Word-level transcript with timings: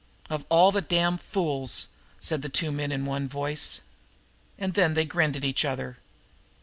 "Of 0.31 0.45
all 0.49 0.71
the 0.71 0.81
darned 0.81 1.21
fools!" 1.21 1.89
said 2.19 2.41
the 2.41 2.49
two 2.49 2.71
men 2.71 2.91
in 2.91 3.05
one 3.05 3.27
voice. 3.27 3.81
And 4.57 4.73
then 4.73 4.95
they 4.95 5.05
grinned 5.05 5.35
at 5.35 5.45
each 5.45 5.63
other. 5.63 5.99